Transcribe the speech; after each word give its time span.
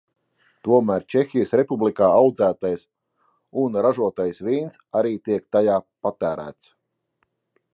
Tomēr 0.67 1.03
Čehijas 1.15 1.51
Republikā 1.59 2.07
audzētais 2.21 2.87
un 3.65 3.77
ražotais 3.87 4.41
vīns 4.49 4.81
arī 5.03 5.13
tiek 5.29 5.47
tajā 5.57 5.77
patērēts. 6.09 6.75